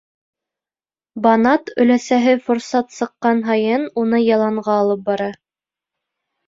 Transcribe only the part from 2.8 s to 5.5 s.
сыҡҡан һайын уны яланға алып бара.